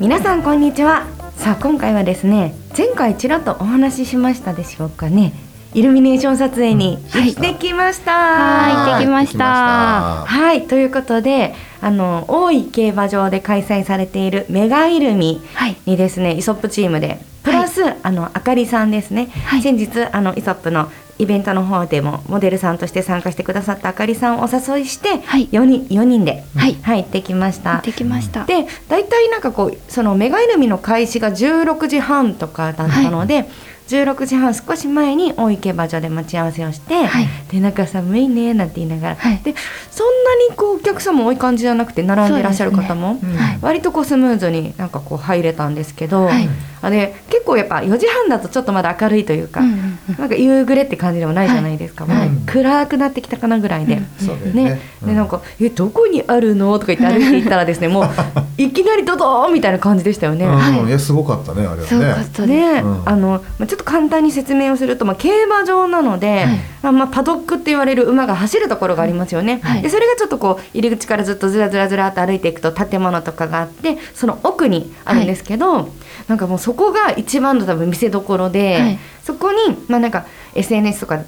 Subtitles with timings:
[0.00, 1.06] 皆さんこんにちは。
[1.36, 5.34] さあ今回はですね前回ちらっとお話ししましたでしょうかね。
[5.74, 10.24] イルミネーション撮影に行ってきました、はい行ってきました。
[10.24, 15.76] はいということであの大井競馬場で開催されているメガイルミはい。
[15.84, 19.62] にですねイソップチームでプラス、あのあかりさんですね、はい。
[19.62, 20.90] 先日あのイソップの
[21.20, 25.48] イベントの方でもモデルさんとして参加してくださったあかりさんをお誘いして、はい。
[25.48, 26.76] 4人4人で、はい。
[26.82, 27.74] 行ってきました。
[27.74, 28.44] 行ってきました。
[28.46, 33.48] で大体なんかこうそのメガイルミの開始が16時半とかだったので、
[33.88, 37.26] 16時半少し前に大井競馬場で待ち合わせをして、はい。
[37.50, 39.38] でなんか寒いねなんて言いながら、はい。
[39.42, 39.54] で
[39.90, 43.20] そんなにこうお客さんも多い感じじゃなくて並んでいらっしゃる方も、
[43.60, 46.48] 割とこうスムーズになんかこう入れたんですけど、はい
[46.82, 50.16] あれ結構やっぱ4時半だとちょっとまだ明るいというか、うんうんうん。
[50.18, 52.28] なんか夕暮れって感じでもないじゃないですか、はい。
[52.28, 53.94] もう暗くなってきたかなぐらいで。
[53.94, 54.54] うん。
[54.54, 54.64] ね。
[54.64, 58.08] ね、でなんか「えどこにあるの?」とか言って歩いていったらですね もう
[58.56, 60.44] いきなりドドーンみたいな感じでしたよね。
[60.46, 60.56] うん。
[60.56, 60.84] はい。
[60.86, 62.46] いやすごかったねあれすごかはねったです。
[62.46, 63.02] ね、うん。
[63.04, 66.46] あのまあちょっと簡単に説明をすると、まあ、競馬場なので、はい。
[66.82, 69.82] まあまあ、パドックって言われる馬が走るところがありますよね、はい。
[69.82, 75.90] でそれがちょっとこう入り口からずっとずらずらずらっと歩いていくと建物とかがあってその奥にあるんですけど、
[76.30, 78.98] なんかもうそこが一番の多分見せどころで、はい。
[79.24, 79.58] そこに、
[79.88, 81.24] まあ、なんか SNS とか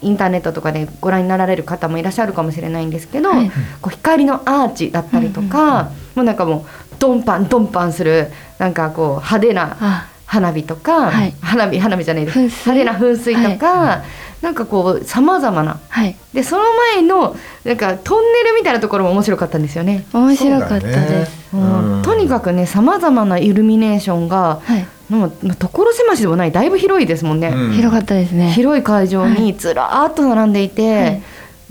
[0.00, 3.50] インターネットとかでご覧になられる方もいらっしゃるかもしれないんですけど、はい。
[3.82, 8.28] こう光のアーチだったりとか、もうなんかもうドンパンドンパンする
[8.58, 11.34] なんかこう派手なあ、花火とか、はい。
[11.40, 12.38] 花火花火じゃないです。
[12.38, 14.04] 派手な噴水とか、
[14.44, 16.14] なんかこうさまざまなはい。
[16.34, 17.34] でその前の
[17.64, 20.04] なんかトンネルみたいなところも面白かったんですよね。
[20.12, 21.32] 面白かったです。
[21.54, 24.86] うんとにかくくねさまざまなイルミネーションがはい。
[25.08, 27.52] もうまあ所狭しでもないだいぶ広いですもんね。
[27.74, 28.52] 広かったですね。
[28.52, 31.22] 広い会場にずらーっと並んでいて、はい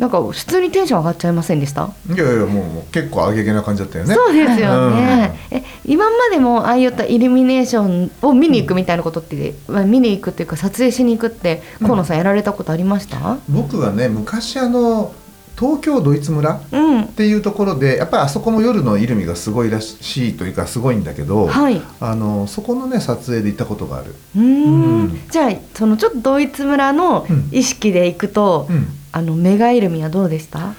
[0.04, 4.14] なんか普通にテンション上がっちゃいませんでした、いやいやもう結構上げげな感じだったよね。
[4.14, 13.38] そうですよね、え今までもああいったイルミネーションを見に行くみたいなことって、まあ、見に行くっていうか撮影しに行くって河野さんやられたことありました？
[13.48, 15.14] 僕はね昔あの
[15.58, 21.82] 東京ドイツ村っうん、ていうところでやっぱりあそこも夜のイルミがすごいらしいというかすごいんだけど、はい。
[22.02, 24.44] あのそこのね撮影で行ったことがある、うーん。
[24.44, 25.22] うん。
[25.30, 27.48] じゃあそのちょっとドイツ村のうん。
[27.54, 30.74] 意識で行くと、うんあのメガイルミはどうでした？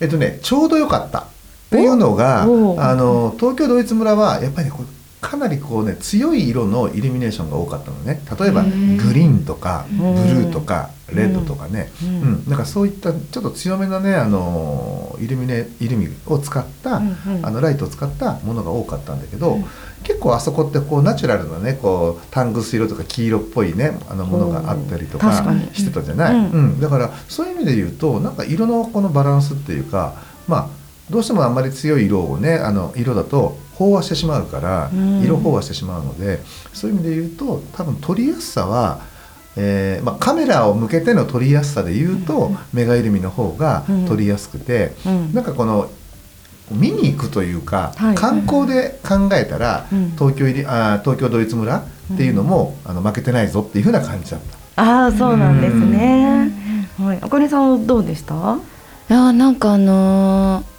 [0.00, 1.24] えっとねちょうど良かったっ
[1.70, 2.46] ていうのがあ
[2.94, 4.72] の東京ドイツ村はやっぱりね
[5.26, 8.22] かなりこうね強い色のイルミネーションが多かったのね。
[8.38, 8.68] 例えばグ
[9.12, 10.14] リーンとかブうん。
[10.14, 12.12] ルーとかレッドとかね、ううん。
[12.44, 17.46] んなんかそういったちょっと強めなねあのイルミネイルミを使った、うんうん。
[17.46, 19.64] あのライトを使ったものが多かったんだけど、うん。
[20.04, 25.32] 結構あそこってこうナチュラルなねこうタングス色とか黄色っぽいねあのものがあったりとか
[25.72, 30.14] してたじゃない、だからそういう意味で言うとなんか色のこのバランスっていうか
[30.46, 30.68] まあ
[31.10, 35.22] どうしてもあんまり強い色をねあの色だと飽和してしまうから、うん。
[35.22, 36.40] 色飽和してしまうので
[36.72, 39.00] そういう意味で言うと多分撮りやすさは、
[39.56, 45.32] えーまあ、カメラを向けての撮りやすさで言うと、メガイルミの方が撮りやすくて、うん。
[45.32, 45.90] なんかこの
[46.70, 48.14] 見に行くというか、はい。
[48.16, 50.10] 観光で考えたら、うん。
[50.12, 54.82] 東京入りあー東京ドイツ村っていうのも、あの負けてないぞっていうふうな感じだった。
[54.82, 56.52] ああそうなんですね、
[56.98, 58.58] はい、あかねさんはどうでした？
[59.08, 60.75] いやなんかあのー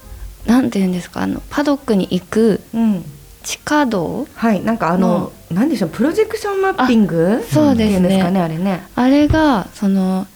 [0.48, 3.04] なんていうんですかあのパドックに行くうん。
[3.44, 4.26] 地下道？
[4.34, 8.40] はいなんかあの、なんでしょうプロジェクションマッピングそうですっていうんですかねね。
[8.40, 8.86] あれね。
[8.96, 10.26] あれがその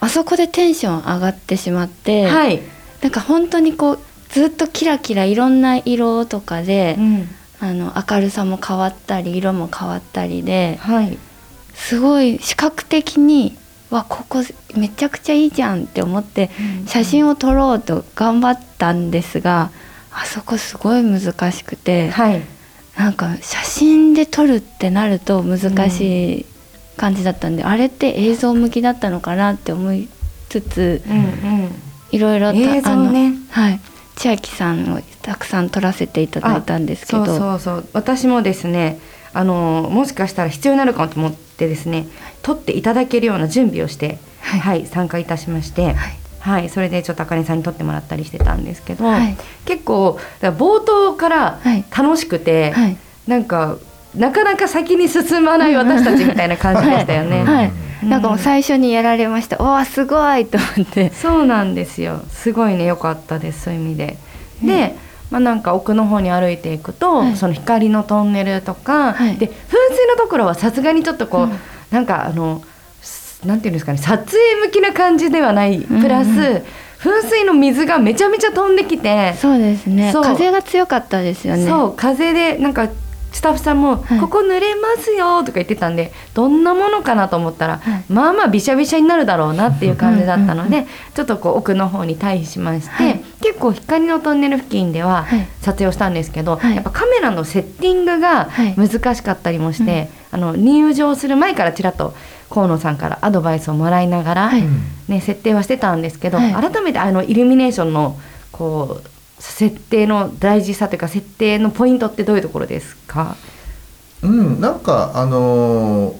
[0.00, 2.62] あそこでテンション上がってしまって、はい、
[3.02, 3.98] なんか本当にこう
[4.28, 7.28] ずっとキラキラいろんな色とかでう、ん、
[7.60, 11.18] あの明るさも変わったり色も変わったりではい。
[11.74, 13.56] すごい視覚的に
[13.90, 14.42] わここ
[14.76, 16.50] めちゃくちゃいいじゃんって思って
[16.86, 19.70] 写真を撮ろうと頑張ったんですが
[20.10, 22.42] あそこすごい難しくてはい。
[22.96, 26.46] なんか写真で撮るってなると難しい
[26.96, 30.08] 感じだったんであれって映像向きだったのかなって思い
[30.48, 31.20] つつうんう
[31.66, 31.70] ん。
[32.10, 32.82] いろいろとね。
[32.84, 33.12] あの
[33.50, 33.80] はい。
[34.16, 37.26] 千秋さんをたくさん撮らせていただいたんですけど。
[37.26, 37.88] そうそうそう。
[37.92, 38.98] 私もですね
[39.34, 42.06] あのもしかしたら必要になるかもと思ってですね
[42.42, 45.94] 撮っていただけるような準備をして、ははいい参加いたしまして、はい。
[46.40, 49.36] はい、それでちょっとあかねさんに撮ってもらったりしてたんですけど、はい。
[49.64, 51.84] 結構冒頭からはい。
[51.96, 52.96] 楽しくて、はい。
[53.26, 53.78] なんか
[54.14, 57.42] なかなか先に進まない私たちみたいな感じでしたよね。
[57.44, 57.72] はい。
[58.02, 58.08] うん。
[58.08, 61.10] なんかもう最初にやられました、おわすごいと思って。
[61.10, 62.20] そうなんですよ。
[62.28, 63.64] すごいね良かったです。
[63.64, 64.16] そういう意味で。
[64.62, 64.94] で、
[65.30, 67.36] まあ、なんか奥の方に歩いていくと、はい。
[67.36, 69.36] その光のトンネルとか、はい。
[69.36, 69.50] で噴
[70.06, 71.58] 水のところはさすがにちょっとこう、うん。
[71.90, 72.62] なんかあの
[73.00, 76.38] すなんていうんですかね撮影向きな感じではないプラス、うん。
[76.38, 76.64] うん
[76.98, 80.12] 噴水の水がめちゃめちゃ飛んできてそうですね。
[80.12, 81.66] 風が強かったですよね。
[81.66, 82.88] そう風でなんか
[83.32, 84.18] スタッフさんも「はい。
[84.18, 88.04] ここ濡れますよ」とか言ってたんでどんなものかなと思ったら、はい。
[88.08, 93.24] まあまあびしゃびしゃになるだろうなっていう感じだったので、うんちょっとこう奥の方に退避しまして、はい。
[93.40, 95.46] 結構光のトンネル付近でははい。
[95.60, 96.74] 撮影をしたんですけど、はい。
[96.74, 98.74] やっぱカメラのセッティングがはい。
[98.76, 102.14] 難しかったりもして、あの入場する前からちらっと
[102.50, 102.96] 河野さん。
[102.96, 104.64] からアドバイスをもらいながら、はい
[105.08, 108.16] ね、設定はしてたんですけど、はい改めてあのイルミネーションの
[108.52, 109.08] こう
[109.38, 113.36] 設定の大事さというか設定のポイントってどういうところですか？
[114.22, 116.16] うん、なんかあのー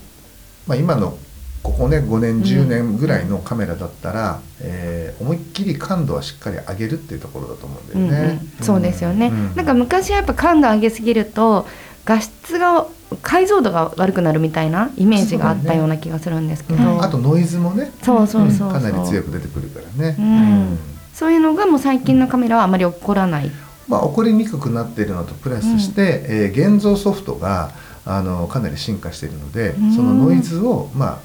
[0.66, 1.16] まあ、今の
[1.62, 8.40] ここね5年10年ぐらいのカメラだったら、えー思いっきり感度はしっかり上げるっていうところだと思うんだよね。
[8.40, 8.64] うんうん。
[8.64, 9.56] そうですよね、うん。
[9.56, 11.66] なんか昔はやっぱ感度上げすぎると
[12.04, 12.86] 画質が
[13.22, 17.02] 解像度が悪くなるみたいなイメージがあったような気がするんですけど、うん。
[17.02, 17.90] あとノイズもね。
[18.02, 20.16] そうそうそうかなり強く出てくるからね。
[20.18, 20.78] うん
[21.16, 23.50] そういうのがもう最近のカメラはあまり起こらない、
[23.88, 27.70] まあ、起こりにくくなっているのとプラスして、えー現像ソフトが
[28.04, 29.92] あのかなり進化しているので、うん。
[29.94, 31.18] そのノイズを、まあ、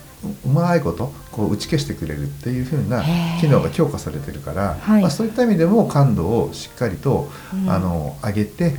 [0.46, 3.42] ううまいことこう打ち消してくれるっていう風なへー。
[3.42, 5.02] 機能が強化されてるから、はい。
[5.02, 7.70] まあ、そういった意味でも感度をしっかりと、うん。
[7.70, 8.78] あの上げて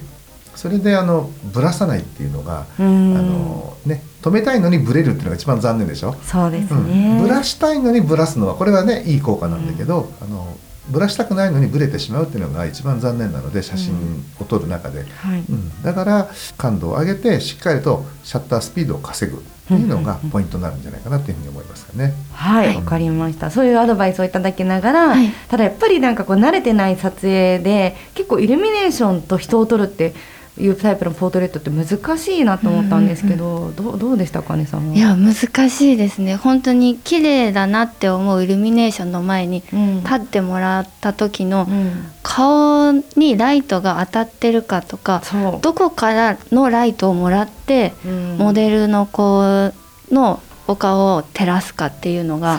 [0.54, 3.16] それであのぶらさないっていうのが、うん。
[3.16, 6.14] あのね、止めたいのにブレるっていうのが一番残念でしょ？
[6.24, 10.56] そうですうね、ん、ブラしたいのにブラすのはこれはねいい効果なんだけど、あの
[10.88, 15.40] ブラしたくないのにブレてしまうっていうのが一番残念なので写真を撮る中で、はい。
[15.48, 15.82] うん。
[15.82, 22.14] だから感度を上げてしっかりとシャッタースピードを稼ぐっていうのがポイントになるんじゃないかなというふうに思いますかね。
[22.32, 22.76] はい、はい。
[22.76, 23.50] わかりました。
[23.50, 25.30] そういうアドバイスをいただきながら、はい。
[25.48, 30.14] ただやっぱりなんかこう慣れてない撮影で結構イルミネーションと人を撮るって
[30.58, 34.94] いうタイプのポートレートって難しいなと思ったんですけど、どうどうでしたかねさんは？
[34.94, 35.34] いや難
[35.70, 36.36] しいですね。
[36.36, 45.60] 本当に綺麗だなって思うイルミネーションの前にうん、立ってもらった時のうん、顔にライトが当たってるかとかそう。
[45.62, 48.36] どこからのライトをもらってうん。
[48.38, 49.72] モデルの子
[50.10, 52.58] のお顔を照らすかっていうのが。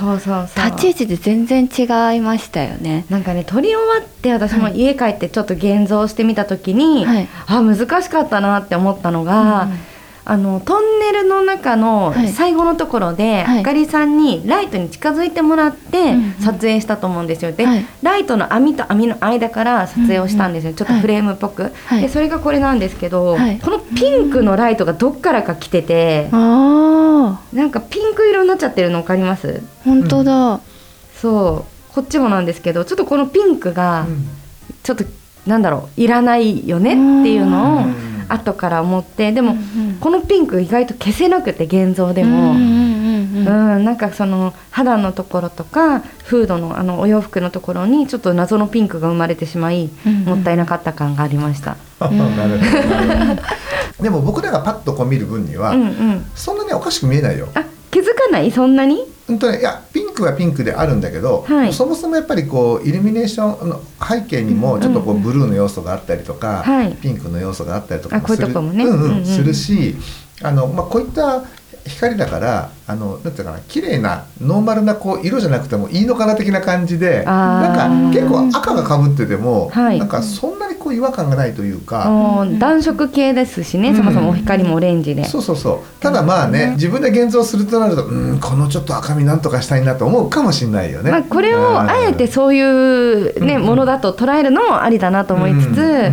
[0.56, 1.84] 立ち位置で全然違
[2.18, 3.06] いましたよね。
[3.10, 9.93] なんかね撮り終わって私も家帰ってちょっと現像してみた時に、はいあ難しかったなって思ったのが、うん
[10.26, 12.30] あのトンネルの中のはい。
[12.30, 13.60] 最後のところで、はい。
[13.60, 16.34] あかりさんにライトに近づいてもらってうんうん。
[16.40, 17.52] 撮影したと思うんですよ。
[17.52, 17.86] で、はい。
[18.02, 22.02] ライトの網と網の間から撮影をしたんですよ、ちょっとフレームっぽく、はい。
[22.02, 23.60] でそれがこれなんですけど、はい。
[23.60, 29.62] このピンクのライトがどっからか来てて、ああなんかピンク色になっちゃってるの分かります？
[29.84, 30.62] 本当だ、
[31.16, 31.94] そう。
[31.94, 34.08] こっちもなんですけどちょっとこのピンクが
[34.82, 35.04] ちょっと
[35.46, 39.56] なんだろういらないよねっていうのをうん後から思ってでも、
[40.00, 42.52] このピンク意外と消せなくて現像でも。
[42.52, 42.84] うん
[43.44, 49.90] なんかその肌のところとかフードのあのお洋服のところにちょっと謎のピンクが生まれてしまい、
[50.26, 51.78] もったいなかった感がありました。
[54.02, 55.74] でも僕らがパッとこう見る分には。
[56.36, 57.50] そんなにおかしく見えないよ。
[57.54, 58.52] あ気づかない？
[58.52, 59.06] そんなに？
[59.28, 59.60] 本当に？
[59.60, 61.74] いやピンクはピンクであるんだけど、はい。
[61.74, 66.96] そもそもやっぱりこうイルミネーションの背景にもちょっとこうブルーの要素があったりとか、はい。
[66.96, 69.96] ピンクの要素があったりとかあこうんうんするし
[70.42, 71.44] あの、まあ、こういった
[71.86, 80.00] 光だからあのなんていうかな綺麗なノーマルなこう色じゃなくてもいいのかな的な感じでなんか結構赤がかぶってても、はい。
[80.00, 80.63] なんかそんな
[80.94, 82.46] 違和感がないというか。
[82.60, 83.96] 暖色系ですしね、うん。
[83.96, 85.26] そもそもお光もオレンジで。
[85.26, 86.02] そうそうそう。
[86.02, 91.12] ただまあね、自分で現像するとなるとうんこのちょっと赤みなんとかしたいなと思うかもしれないよね。
[91.12, 93.64] まあ、これをあえてそういう、ねうん。
[93.64, 96.12] ものだと捉えるのもありだなと思いつつ、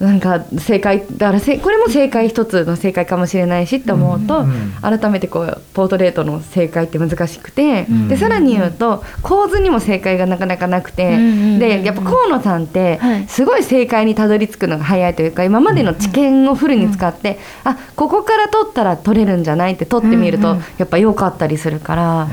[0.00, 4.74] なんか正解だからせこれも正解一つの正解かもしれないしって思うと、うん。
[4.80, 8.06] 改めてこうポートレートの正解って難しくて、ん。
[8.06, 13.26] でさらに言うと構図にも正解がなかなかなくて、うんうんうんでやっぱ河野さんってはい。
[13.26, 19.72] すごい正解にたどり着くのが早いというか今までの知見をフルに使って、あここから取ったら取れるんじゃない？
[19.72, 22.20] って取ってみると、うんうんやっぱ良かったりするから。
[22.22, 22.28] あ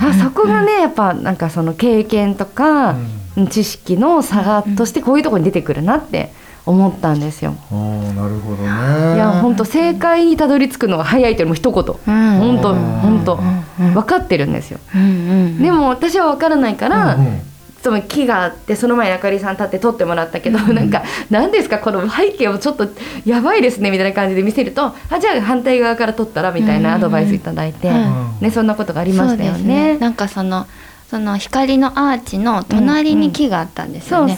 [0.00, 2.96] あそこがねやっぱなんかその経験とか、
[3.50, 6.32] 知識の差がとしてこういうところに出てくるなって
[6.68, 7.54] 思ったんですよ。
[7.72, 8.64] ーあーなるほどね。
[9.16, 11.82] いや本当正解にたどり着くのが早いというのも一言。
[11.82, 12.38] うん。
[12.38, 12.76] 本当うん。
[12.76, 13.40] 本当。
[13.80, 13.94] うん。
[13.94, 14.78] 分かってるんですよ。
[14.94, 15.62] うんうん。
[15.62, 17.40] でも私は分からないから、うんうん。
[17.82, 22.88] その木があってその前にあかりさん立って撮ってもらったけど、なんか何ですかこの背景をちょっと
[23.24, 27.94] やばいですねみたいな感じで見せるとあじゃあ反対側から撮ったらみたいなアドバイスいただいて、うん。
[27.94, 29.96] うんね、そんなことがありましたよそうですね。
[29.98, 30.66] なんかその
[31.10, 34.36] その光のアーチの隣に木があったんですよね。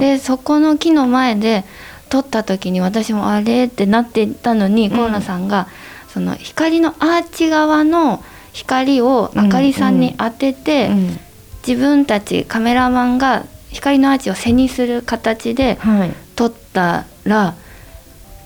[0.00, 1.64] でそこの木の前で
[2.08, 4.90] 撮った時に私もあれってなっていたのにん。
[4.90, 5.68] 河野さんが
[6.08, 8.22] その光のアーチ側の
[8.52, 11.20] 光をあかりさんに当てて、うん。
[11.66, 17.54] 自分たちカメラマンが光のアーチを背にする形ではい、撮ったら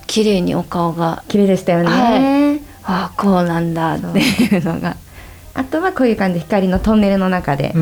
[0.07, 1.23] 綺麗にお顔が。
[1.29, 1.89] 綺麗でしたよね。
[1.89, 2.61] はい。
[2.85, 4.97] ああこうなんだっていうのが。
[5.55, 7.75] あとはこういう感じで光のトンネルの中で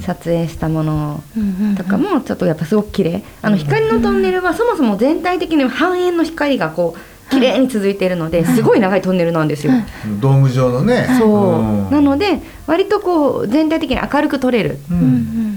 [0.00, 1.22] 撮影したもの
[1.76, 3.22] とかもちょっとやっぱすごく綺麗。
[3.42, 9.72] あの光のトンネルはそもそも全体的に半円の光がこう綺麗に続いているのですごい長いトンネルなんですよ。
[9.72, 9.84] はい
[10.20, 11.06] ドーム状のね。
[11.18, 11.90] そう、ん。
[11.90, 14.78] なので割とこう全体的に明るく撮れる。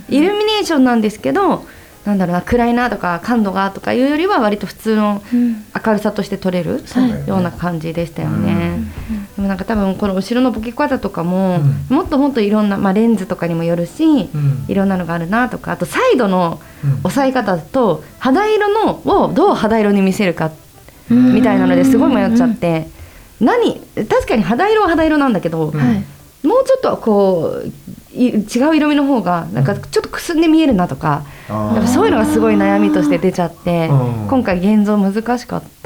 [0.10, 1.66] イルミネーションなんですけど
[2.10, 5.64] なんだろうな暗いなとか感度がとかいうよりは割と普通のうん。
[5.86, 6.82] 明るさとして撮れる
[7.28, 8.80] ような感じでしたようね。
[9.36, 14.66] でもなんか多分この後ろのボケ方とかも、うもっともっといろんな、まあ、レンズとかにもよるし、うん。
[14.68, 17.00] いろんなのがあるなとかあとサイドのうん。
[17.04, 20.52] 押さえ方と肌色のをどう肌色に見せるか
[21.12, 21.36] うん。
[21.36, 22.88] みたいなのですごい迷っちゃって、
[23.40, 25.72] 何確かに肌色は肌色なんだけど、
[26.44, 27.72] もうちょっとこうい
[28.28, 31.76] 違う色味の方がなんかちょっとくすんで見えるなとか、あー。
[31.76, 34.28] やっぱそういうのがすごい悩みとして出ちゃって、うん。
[34.28, 35.84] 今回現像難しかったんです。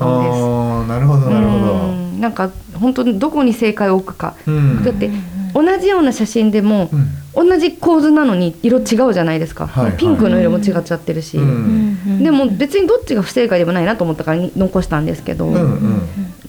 [0.88, 1.74] なるほどなるほど。
[1.74, 2.20] うん。
[2.20, 4.84] なんか本当にどこに正解を置くか、うん。
[4.84, 5.10] だって
[5.54, 7.08] 同じような写真でもうん。
[7.36, 9.98] 同じ構図なのに色違うじゃないですか、はいはい。
[9.98, 12.24] ピンクの色も違っちゃってるし、うん。
[12.24, 16.02] でも別にどっちが不正解でもないなと思ったからに残したんですけど、うんうん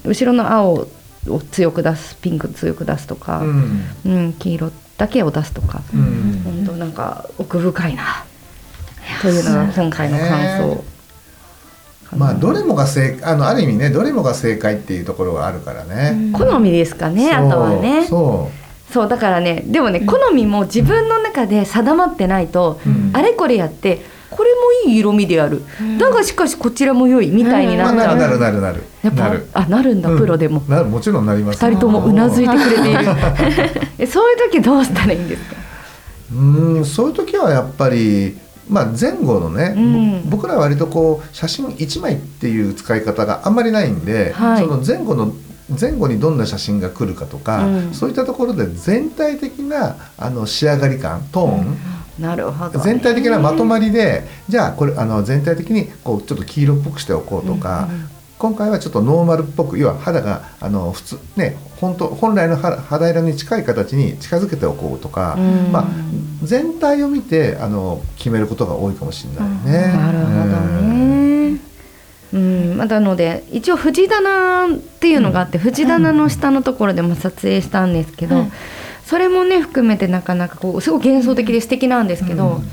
[0.06, 0.86] 後ろの青
[1.30, 6.42] を強く出すピンク強く出すとか、ううんん黄色だけを出すとか、うん。
[6.44, 8.24] 本当なんか奥深いな。
[9.20, 10.84] というのが今回の感想。
[12.16, 16.30] まあどれもが正あのある意味ねどれもが正解っていうところがあるからね。
[16.32, 18.06] 好みですかね、あとはね。
[18.06, 18.50] そ
[18.90, 23.10] そうだからねでもね好みも自分の中で定まってないと、うん。
[23.12, 24.50] あれこれやってこれ
[24.84, 25.62] もいい色味である、
[25.98, 27.78] だがしかしこちらも良いみたいにう。
[27.78, 28.82] まなっちゃう、あなるなるなるなる。
[29.02, 29.46] やっぱなる。
[29.52, 30.18] あなるんだ、うん。
[30.18, 30.62] プロでも。
[30.68, 31.64] なるもちろんなります。
[31.64, 32.98] 二人ともうなずいてくれている。
[33.98, 35.56] え そういう時どうしたらいいんですか？
[36.34, 38.36] うんそういう時はやっぱり。
[38.66, 40.30] まあ、前後のね、うん。
[40.30, 44.64] 僕らは割とこう写真1枚っていう使い方があんまりないんで、はい。
[44.64, 45.34] その前後の
[45.78, 47.92] 前後にどんな写真が来るかとか、うん。
[47.92, 51.76] そういったところで全体的なあの仕上がり感トーン、
[52.18, 57.88] なるほど、全体的なまとまりでじゃあこれあの全体的にこうちょっと黄色っぽくしておこうとか、
[58.38, 65.72] 今回はちょっとノーマルっぽく要は肌があの普通ね本当本来の肌肌色に近い形に近づけておこうとか、うん。
[65.72, 65.86] まあ、
[66.42, 69.92] 全体を見てあの決めることが多いかもしれないね。
[69.92, 70.36] なるほど
[70.82, 71.60] ね。
[72.32, 78.52] うん、まだので一応藤棚っていうのがあって、藤棚の下のところでも撮影したんですけど、はい
[79.04, 82.70] それもね含めてなかなかこうすごい幻想的で素敵なんですけど、うん。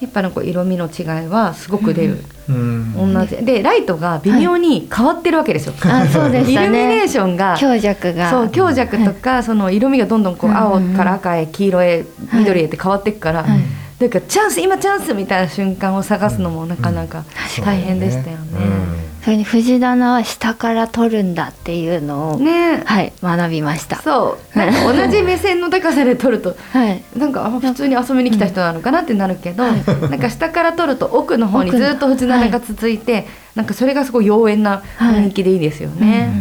[0.00, 3.14] やっぱなんか色味の違いはすごく出る、うん。
[3.14, 3.36] 同じ。
[3.36, 5.74] でライトが微妙に変わってるわけですよ。
[5.84, 8.28] あそうでイしたルミネーねションが強弱が。
[8.28, 13.60] そう強弱とか、その色味がどんどんこう青から赤へ黄色へ緑へって変わっていくから、はい。
[14.00, 17.24] だからチャンス今チャンスみたいな瞬間を探すのもなかなか
[17.64, 19.11] 大変でしたよね。
[19.22, 22.82] それに藤棚は下から撮るんだっていうのを、ね。
[22.84, 23.96] はい学びました。
[24.02, 24.58] そう。
[24.58, 27.02] 同じ目線の高さで撮るとはい。
[27.16, 36.32] なんかあ普通に遊びに来た人なのかなってなるけど、なんか下から撮ると奥の方にずっと藤棚が続いて、なんかそれがすごい妖艶な雰囲気でいいですよね。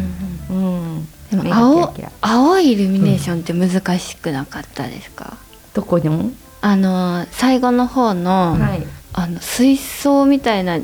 [0.50, 1.08] うん。
[1.52, 5.38] 青青いイルミネーションって難しくなかったですか、
[5.76, 8.86] どこにも、あの最後の方の,、はい。
[9.14, 10.80] あの水槽みたいな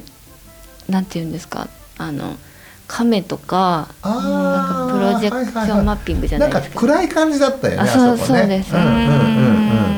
[0.87, 1.67] なんていうんですか？
[1.97, 2.35] あの
[2.87, 6.65] 亀とかあなんかプロジェクションマッピングじゃないなんか。
[6.65, 7.79] ですか暗い感じだったよね。
[7.81, 8.39] あそうあそこね。
[8.39, 8.75] そうです。
[8.75, 9.13] うんうんうんううん。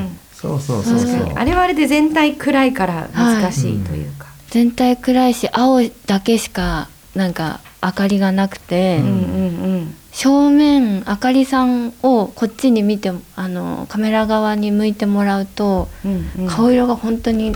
[0.06, 0.20] ん。
[0.34, 1.34] そうそうそうそう。
[1.36, 16.48] あれはあれで全体暗いから難しいというか、全体暗いし青だけしかなんか明かりがなくて、うんうん正面あかりさんをこっちに見てあのカメラ側に向いてもらうと、うんうん。
[16.48, 17.54] 顔色が本当に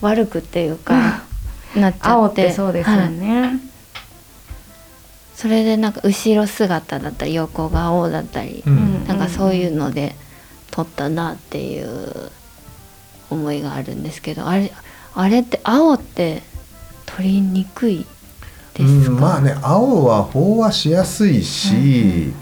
[0.00, 1.22] 悪くっていうか、
[1.76, 3.12] なっちゃ青っっててそうですよはい。
[3.12, 3.60] ね、
[5.34, 9.06] それでなんか後ろ姿だったり横が青だったり、うん。
[9.06, 10.14] なんかそういうので
[10.70, 12.30] 撮ったなっていう
[13.30, 14.72] 思いがあるんですけどあれ
[15.14, 16.42] あれって青って
[17.06, 18.06] 撮りにくい
[18.74, 22.32] ですか、うん、まあね青は飽和しやすいし、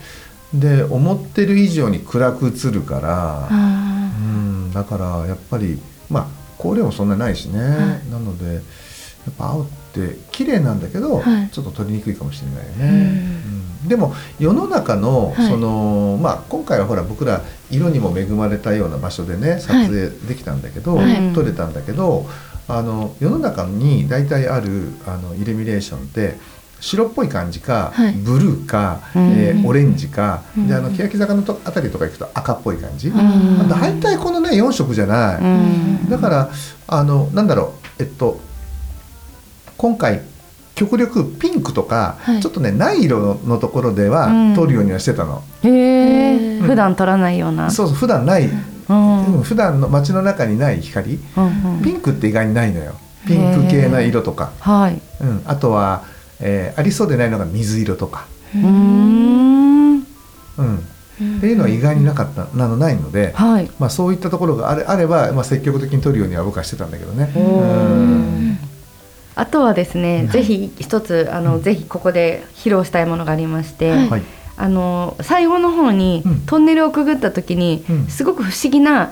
[0.53, 5.79] で思ってる以上に暗く映るから、あうん、だからやっぱり
[6.09, 7.59] まあ光量もそんなないしね、
[8.11, 8.61] なので
[9.27, 11.49] やっぱ青って綺麗なんだけど、はい。
[11.49, 12.89] ちょっと撮りにくいかもしれないようね。
[12.89, 13.83] ん。
[13.83, 13.87] うん。
[13.89, 15.49] でも世の中の、はい。
[15.49, 21.33] そのまあ今回はほら僕ら色にも恵まれたような場所でね撮影できたんだけど、はい。
[21.33, 22.25] 撮れたんだけど
[22.69, 26.35] あの世の中に大体あるあのイルミネーションって
[26.79, 28.13] 白っぽい感じか、はい。
[28.13, 29.31] ブルーか、うん。
[29.31, 30.67] えーオレンジか、うん。
[30.67, 33.19] であの欅坂のとあたりとか行くと赤っぽい感じ、うん。
[33.61, 35.45] あ大体このね4色じゃない、う
[36.05, 36.09] ん。
[36.09, 36.49] だから
[36.87, 38.39] あのなんだろうえっと
[39.77, 40.21] 今回
[40.75, 42.39] 極力ピンクとか、はい。
[42.39, 44.55] ちょっとねない色のところではうん。
[44.55, 46.67] 撮るようにはしてたの、へえうん。
[46.67, 47.71] 普段撮らないような。
[47.71, 48.47] そうそう普段ない、
[48.89, 49.37] うん。
[49.37, 49.41] うん。
[49.43, 51.19] 普段の街の中にない光。
[51.37, 51.81] うんうん。
[51.81, 52.93] ピンクって意外にないのよ。
[53.25, 55.01] ピンク系な色とか、はい。
[55.21, 56.03] うん、あとは、
[56.39, 59.95] えーありそうでないのが水色とか、うーん。
[59.95, 62.45] うん、っていうのは意外になかった。
[62.55, 63.69] なのないので、はい。
[63.79, 67.31] まあ、そういったところがあれあれば、まあ、積極的に撮るようには僕はしてたんだけどね。
[67.35, 68.46] おうん
[69.39, 70.27] あとはですね、はい。
[70.29, 74.09] ぜひ一つあの、ぜひここで披露したいものがありまして、はい。
[74.09, 74.23] はい。
[74.59, 76.39] あの最後の方に、うん。
[76.47, 78.07] トンネルをくぐった時に、うん。
[78.07, 79.11] すごく不思議な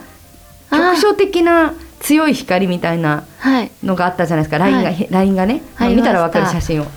[0.71, 3.71] 局所的な強い光みたいなはい。
[3.83, 4.57] のがあったじゃないですか。
[4.57, 5.07] ラインが、はい。
[5.11, 6.87] ラインがね、見たらわかる写真を。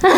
[0.00, 0.08] そ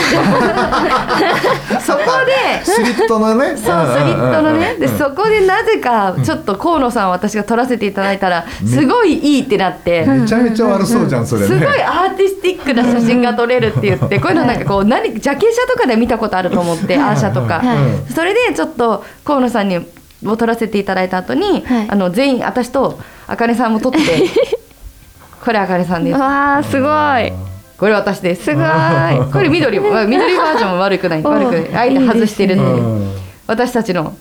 [1.92, 3.48] こでスリットのね。
[3.50, 3.70] そうスリ
[4.12, 4.74] ットのね。
[4.76, 4.98] でうん。
[4.98, 10.04] そこでなぜかちょっと河野さんを私が撮らせていただいたらすごいいいってなって。
[10.06, 11.46] めちゃめちゃ悪そうじゃんそれね。
[11.48, 17.60] すごいアーティスティックな写真が撮れるって言ってこういうのなんかこう何ジャケ写とかで見たことあると思ってアーシャとか。
[17.60, 17.74] は
[18.08, 18.12] い。
[18.12, 19.78] それでちょっと河野さんに
[20.24, 21.86] を撮らせていただいた後にはい。
[21.90, 23.98] あの全員私とあかねさんも撮って
[25.44, 26.18] これあかねさんです。
[26.18, 26.88] わあすご
[27.20, 27.32] い
[27.78, 28.64] これ私ですすごい。
[29.32, 31.20] これ緑も緑バージョンも悪くない。
[31.22, 31.74] お悪くない。
[31.74, 32.82] あえて外してるんでう。
[32.82, 33.12] ん。
[33.46, 34.14] 私たちの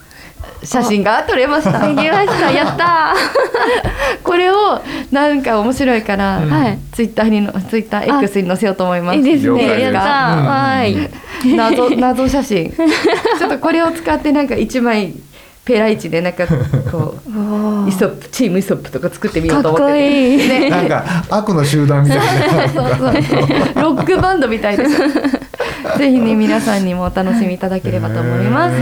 [0.64, 1.80] 写真が撮れました。
[1.88, 2.52] できました。
[2.52, 3.16] やった
[4.24, 6.50] これをなんか面白いから、うん。
[6.50, 6.80] はい。
[6.92, 9.18] ツイッターにのツイッター X に載せようと思います。
[9.18, 9.82] いいですね。
[9.82, 10.46] やったうん。
[10.46, 11.10] わー
[11.54, 12.70] い謎謎写真。
[12.72, 15.14] ちょっとこれを使ってなんか一枚
[15.66, 16.46] ペライチでなんか
[16.92, 19.90] こうイソップチームイソップとか作ってみようと思ってて。
[19.90, 20.48] かっこいい。
[20.48, 20.70] ね。
[20.70, 22.70] なんか悪の集団みたいな。
[22.70, 24.92] そうそうロックバンドみたいです。
[25.98, 28.76] ぜひね皆さんにもお楽しみいただければと思います。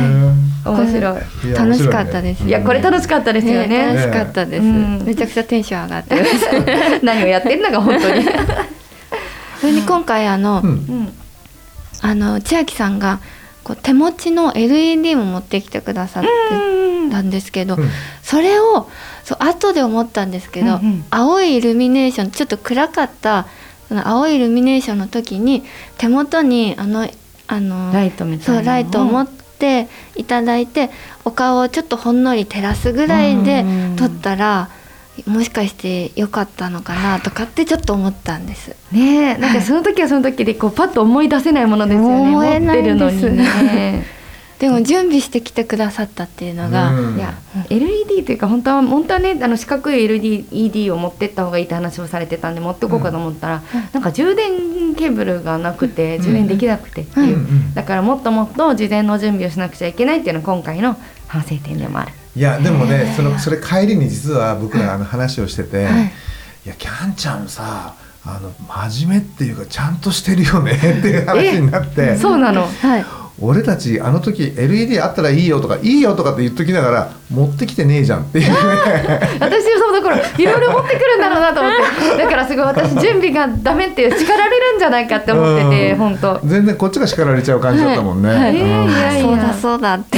[0.65, 1.53] 面白い。
[1.53, 3.67] 楽しかったですいやこれ楽しかったですよね。
[3.67, 5.03] ね楽しかったです、うん。
[5.05, 7.05] めちゃくちゃテンション上がってます。
[7.05, 8.25] 何をやってんのか本当に。
[9.61, 10.69] それに今回あの、うん。
[10.69, 11.13] うん。
[12.01, 13.19] あの千秋さんが
[13.63, 16.29] こう手持ちの LED も持ってきてくださって
[17.09, 17.89] たんですけど、うん。
[18.21, 18.89] それを
[19.23, 21.05] そう後で思ったんですけど、うんうん。
[21.09, 23.47] 青いイルミネーションちょっと暗かった
[23.87, 25.63] その青いイルミネーションの時に
[25.97, 27.07] 手元にあの
[27.47, 30.89] あのライトみたいなそうライトを持っていただいて
[31.25, 33.95] お顔をちょっとほんのり照らすぐらいでうん。
[33.95, 34.69] 撮ったら
[35.27, 38.75] もしかして良かったのかなとかってちょっと思ったんです。
[38.91, 42.15] ねえなんかその時はその時でこうパッと思い出せないものですよね。
[42.15, 42.83] 思えない。
[42.83, 44.05] です持ってるのにね。
[44.59, 47.17] でも準備してきてくださったっていうのが、うん。
[47.17, 47.33] いや
[47.69, 57.01] LED というか本当は本当はねあの四角い LED を持ってった方がいいって話をされてたんで持ってこうかと思ったら、なんか充電ケーブルがなくて充電できなくて。
[57.01, 57.41] っていう、うん。
[57.41, 57.73] うん。
[57.73, 60.97] だからもっともっと事前の準備をしなくちゃいけないっていうのが今回の
[61.27, 62.22] 反省点でもある。
[62.35, 66.11] いやでもねそのそれ帰りに実は僕らあの話をしてて、はい。
[66.65, 68.51] いやキャンちゃんさあの
[68.89, 72.15] 真面目っていうかちゃんとしてるよね っていう話になって。
[72.15, 72.61] そうなの。
[72.61, 73.05] はい、
[73.39, 78.57] 俺たちあの時 LED あったらいいよとかいいよとかって言っときながら持ってきてねえじゃんっていうね。
[79.39, 81.73] 私そうだからいろいろ持ってくるんだろうなと思っ
[82.17, 82.17] て。
[82.23, 85.97] だからすごい私準備がダメって叱られるんじゃないかって思っててうん。
[85.97, 86.39] 本当。
[86.45, 88.29] 全然こっちが叱られちゃう感じだったもんね。
[88.29, 88.51] はい。
[88.51, 88.89] うん。
[88.89, 89.21] いやいや。
[89.21, 90.17] そうだそうだって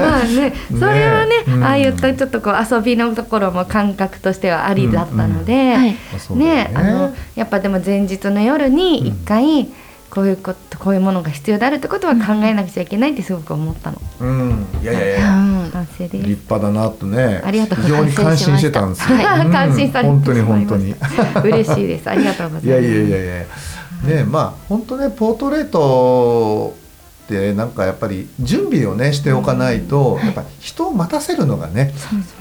[0.00, 1.64] まあねそれはねうん。
[1.64, 5.92] ああいったちょっとこう遊びのところも感覚としてはありだったので、はい。
[5.92, 6.70] まあそうだよね。
[6.74, 9.68] あのやっぱでも前日の夜に一回
[10.10, 14.00] こういうことこういうものが必要であるってことは考えなくちゃいけないってすごく思ったの。
[14.20, 14.66] うん。
[14.82, 15.34] いやいやいや。
[15.34, 15.36] う
[15.66, 15.70] ん。
[15.70, 16.16] 反省です。
[16.16, 17.40] 立派だなとね。
[17.44, 19.46] ありがとうご非ざいます常に感心してたんですよ、はい。
[19.46, 19.52] うん。
[19.52, 20.94] 感心されて本当に本当に。
[20.94, 22.10] た嬉しいです。
[22.10, 22.66] ありがとうございます。
[22.66, 23.46] いやいやいやいや。
[24.02, 26.74] ねまあ本当ねポートレート
[27.30, 31.92] ってなんかやっぱり準備をねしておかないと、やっぱ人を待たせるのがね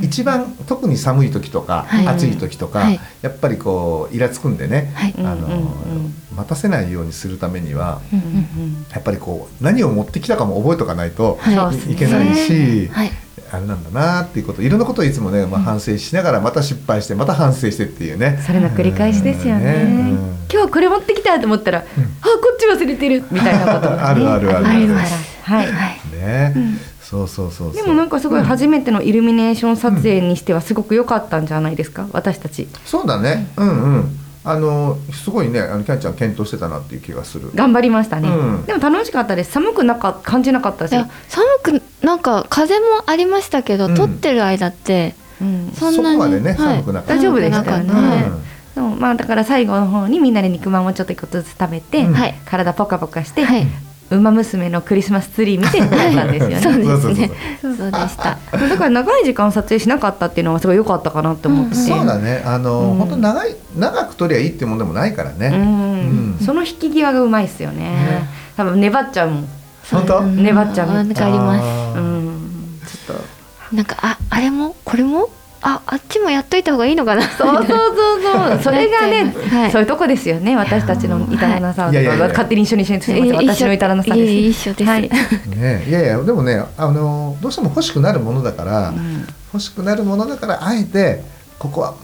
[0.02, 2.08] 一番特に寒い時とか、はい。
[2.08, 2.99] 暑い時とか、はい。
[3.21, 5.13] やっぱりこうイラつくんでね、はい。
[5.19, 5.60] あのうんうんう
[6.08, 6.13] ん。
[6.36, 8.30] 待たせないようにするためにはうんうんう
[8.67, 8.86] ん。
[8.91, 13.12] やっぱりこう何を持ってきたかも覚えとかないとはいけないし、はい
[13.51, 18.39] あれなんだなっていうこといろんなことをいつもね、まあ、反省しながらまた失敗してまた反省してっていうね。
[18.45, 19.83] それの繰り返しですよね。
[19.83, 20.47] うん。
[20.51, 21.88] 今日これ持ってきたと思ったら、あこ
[22.53, 24.67] っち忘れてるみたいなことが、 ね、あるあるある。
[24.67, 25.67] ありますはい。
[25.67, 25.99] はい。
[26.15, 26.53] ね、
[27.01, 27.75] そうそうそうそう。
[27.75, 32.07] でもなんかすごい初めてのイルミネーション撮影にしてはすごく良かったんじゃないですか？
[32.12, 32.67] 私たち。
[32.85, 33.47] そうだね。
[33.57, 34.19] うんうん。
[34.45, 37.51] あのすごいねあのキャンちゃん検討してたなっていう気がする。
[37.53, 38.31] 頑張りましたね、う
[38.62, 38.65] ん。
[38.65, 39.51] でも楽しかったです。
[39.51, 43.95] 寒くなか感じなかったしいや寒くなんか風もありましたけど、うん。
[43.95, 45.71] 撮ってる間ってうん。
[45.73, 46.77] そんなにそこまでねはい。
[46.77, 48.43] 寒くなかった大丈夫でしたよね、うん。
[48.75, 52.05] でもまあだから最後の方にみんなで肉まんをちょっと一個ずつ食べて、
[52.45, 53.67] 体ポカポカして、はい。
[54.12, 56.59] ウマ娘のクリスマスツリー見てたんですよね。
[56.59, 57.31] そうですそうそうね
[57.62, 57.75] そう。
[57.75, 58.39] そうでした。
[58.51, 61.75] だから長い時間撮影しなかったっていうのはすごい良かったかなって思って。
[61.75, 62.41] て、そうだね。
[62.43, 62.97] あの、うん。
[62.97, 65.53] 本当長い長く撮りゃいいってもんでもないからうね、ん。
[65.53, 65.57] う
[66.38, 66.38] ん。
[66.43, 67.83] その引き際がうまいっすよね。
[67.83, 68.29] ね。
[68.57, 69.47] 多分粘っちゃうもん
[69.91, 70.19] 本当？
[70.19, 70.93] うん粘っちゃう。
[70.93, 72.82] なんかありますうん。
[72.86, 73.17] ちょっ
[73.71, 73.75] と。
[73.75, 74.75] なんかああれも？
[74.86, 75.30] これも？
[75.62, 77.21] ああっちもやっといた方がいいのかな？
[77.21, 77.75] そうそうそ
[78.19, 78.60] うそう。
[78.63, 79.71] それがね、はい。
[79.71, 80.56] そういうとこですよね。
[80.56, 82.04] 私たちの板棚さんとい。
[82.04, 83.41] やい勝手に一緒に一緒にすみません。
[83.41, 84.89] いや私の板棚さんいえいえです一緒です。
[84.89, 89.28] はい、ねいやいやでもねあのどうしても欲しくなるものだから、うん。
[89.54, 91.23] 欲しくなるものだからあえて
[91.58, 91.95] ここは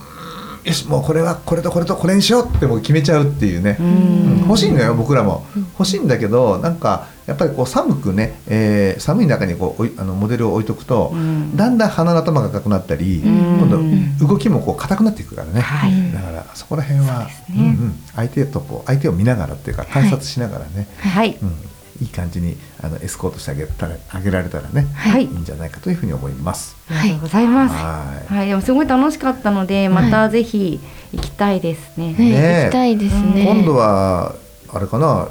[0.66, 4.38] よしもうこれはこれとこれとこれにしようってもう決めちゃうっていうね、ううん。
[4.38, 5.46] ん欲しいのよ僕らも。
[5.78, 11.56] 欲しいんだけどなんかやっぱりこう寒くね、えー寒い中にこうおいあのモデルを置いとくと、うん。
[11.56, 13.60] だんだん鼻の頭が赤くなったり、うん。
[13.60, 16.14] 今度動きもこう硬くなっていくからね、はい。
[16.14, 17.56] だからそこら辺は、そうですね。
[17.58, 21.38] うんうん、相手とこう相手を見ながらっていうか観察しながらね、はい。
[21.42, 21.56] うん、
[22.02, 25.24] いい感じにあのエスコートしてあげたらあげられたらね、はい。
[25.24, 26.76] いいんじゃないかというふうに思います。
[26.90, 27.74] ありがとうございます。
[27.74, 28.34] はい。
[28.34, 30.80] はい、でもすごい楽しかったのでまたぜひ
[31.14, 33.46] 行きたいですね、行きたいですね。
[33.48, 34.36] 今度は
[34.74, 35.28] あれかな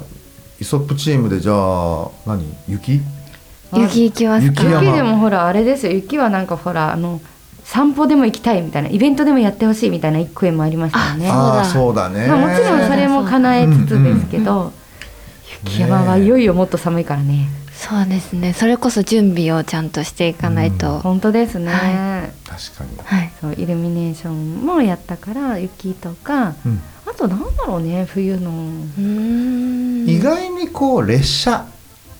[0.59, 2.43] イソップチームでじゃあ何？
[2.67, 3.01] 雪？
[3.73, 4.63] 雪行きますか？
[4.63, 5.91] 雪でもほらあれですよ。
[5.91, 7.21] 雪はなんかほらあの
[7.63, 11.29] 散歩でも行きたいみたいなイベントでもやってほしいみたいな一個もありましたよね。
[11.29, 14.71] ああそそうだね、まあ、もちろんそれも叶えつつですけど、
[15.77, 17.49] 山はいよいよもっと寒いからね。
[17.73, 18.53] そうですね。
[18.53, 23.31] それこそ準備をちゃんとしていかないと、本当ですね、は確かに、はい。
[23.41, 26.81] そうイルミネーションもやったから雪とかうん。
[27.05, 28.49] あとなんだろうね冬の。
[28.49, 29.01] うー
[30.05, 30.09] ん。
[30.09, 31.65] 意外にこう列車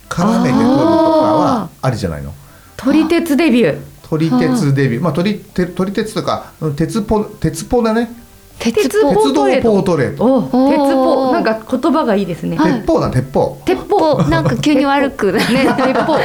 [0.10, 2.34] 絡めて撮るとかはありじゃないの？
[2.78, 3.82] 撮り鉄デビュー。
[4.04, 5.02] 撮り鉄デビュー。
[5.04, 8.10] まあ撮り鉄とかうん鉄ポ鉄ポだね
[8.60, 10.42] 鉄鉄砲ポ鉄道ポートレート。
[10.42, 11.32] 鉄砲。
[11.34, 13.62] なんか言葉がいいですね、はい鉄砲だ鉄砲。
[13.66, 14.24] 鉄砲。
[14.24, 16.18] なんか急に悪くね、 鉄砲。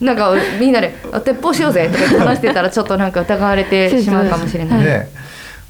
[0.00, 4.84] なんかみんなであ「鉄砲しようぜ」とか言って話してたらちょっとなんか疑われてしまうかもしれない。
[4.84, 5.08] ね、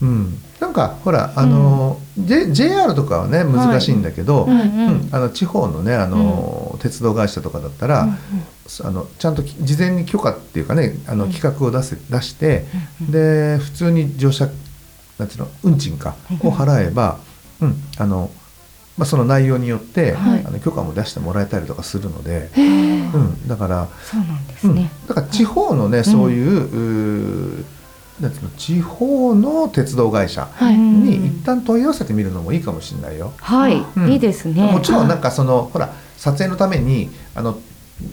[0.02, 4.58] うん、なんかほらあの、J JR とかはね難しいんだけど、うんうん。
[4.58, 5.08] うん。
[5.10, 8.08] あの地方のねあの、鉄道会社とかだったら、
[8.84, 12.66] あのちゃんとき事前に許可っていうかねあの企画を出せ出して、
[13.00, 14.48] で普通に乗車
[15.20, 17.18] なんていうの運賃かを払えば、
[17.61, 18.30] うんあの
[18.96, 20.44] まあ、その内容によって、はい。
[20.44, 24.90] あの許可も出してもらえたりとかするので、うん、だからそうなんですうんね。
[25.09, 27.64] だから地方のね、そういううー
[28.20, 33.33] なんていうの地方の鉄道会社に一旦問い合わせてみるのもいいかもしれないよ。
[33.38, 34.12] はい、うん。
[34.12, 34.70] いいですね。
[34.70, 37.59] もちろんなんかそのほら撮影のためにあの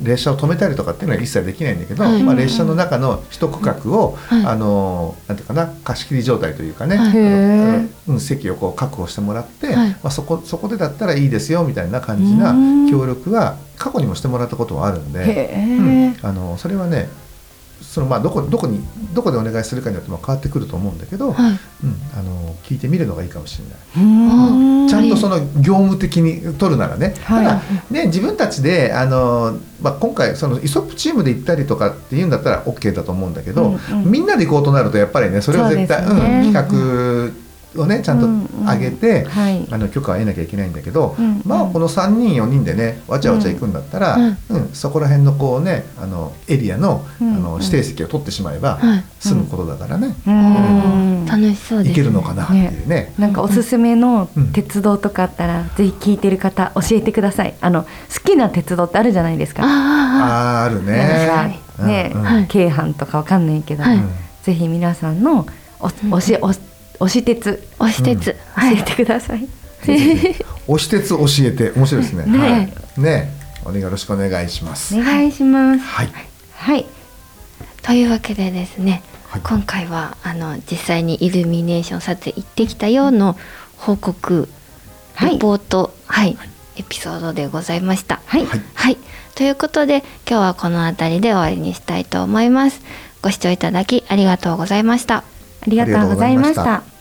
[0.03, 2.23] 列車を止めたりとかっていうのは一切できないんだけど、はい。
[2.23, 4.45] まあ、列車の中の一区画を、はい。
[4.45, 9.89] あのなんていうかな貸し切り状態というかね、うん席をこう確保してもらって、はい。
[9.89, 12.89] まあ、そこそこでだったらいいですよみたいな感じなうん。
[12.89, 15.53] 協力は過去にもしてもらったことはあるんで。
[15.55, 16.15] うん。
[16.21, 17.09] あのそれはね
[17.81, 18.79] そのまあどこどこに
[19.13, 21.51] どこでお願いするかによっても変わってくると思うんだけど、はい。
[21.51, 21.59] うん、
[22.15, 23.77] あの聞いてみるのがいいかもしれない。
[24.05, 27.45] うんちゃんとその業務的に取るならね、はい。
[27.45, 34.11] ただね自分たちであの、まあ、今回そのイソップチームで行ったりとかっていうんだったら OK だと思うんだけど、うんうん。
[34.11, 36.45] みんなで行こうとなるとやっぱりねそれは絶対ね。
[36.45, 37.46] うん、企画
[37.77, 38.27] をねちゃんと
[38.65, 39.67] 上げて、うんはい。
[39.71, 44.37] あの許可を得なきゃいけないんだけど、うんまあこの3人4人でねわちゃわちゃ行くんだったら、うん。
[44.49, 47.35] うんそこら辺のこうねあのエリアの,、うん。
[47.35, 49.03] あの指定席を取ってしまえば、はい。
[49.19, 51.25] 済むことだからね、うん。
[51.25, 51.89] 楽しそうです、ね。
[51.89, 53.13] 行けるのかなっていうね。
[53.17, 54.51] なんかおすすめのうん。
[54.51, 57.55] 鉄道とかあったら、ぜひ聞いてる方教えてください。
[57.61, 57.89] あの好
[58.23, 59.63] きな鉄道ってあるじゃないですか。
[59.63, 60.97] あああーあるね。
[60.97, 62.19] なんかね、うん。
[62.19, 62.25] うん。
[62.25, 62.47] はい。
[62.47, 63.99] 京阪とかわかんないけど、はい。
[64.43, 65.45] ぜひ皆さんの
[65.79, 66.59] お推し推し
[66.99, 69.47] 推し鉄ああ、押し鉄、教はいえてください。
[70.67, 72.25] 押し鉄教えて面白いですね。
[72.25, 73.01] ねはい。
[73.01, 73.33] ね、
[73.63, 74.95] お願いよろしくお願いします。
[74.97, 75.79] お願いします。
[75.79, 76.09] はい。
[76.55, 76.85] はい。
[77.83, 83.37] というわけでですね、はい今回はあの実際にイルミネーション撮影行ってきたようの
[83.77, 84.49] 報告、
[85.13, 86.37] はいレポート、はい、
[86.77, 88.21] エピソードでございました。
[88.25, 88.45] はい。
[88.45, 88.97] はいはい、
[89.35, 92.81] ということで今日はこの辺りで終わりにしたいと思います。
[93.21, 95.23] ご視聴いただきありがとうございました。
[95.67, 96.96] ありがとうございました。